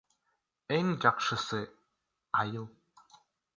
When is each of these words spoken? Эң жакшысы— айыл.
Эң 0.77 0.89
жакшысы— 1.03 1.61
айыл. 2.47 2.69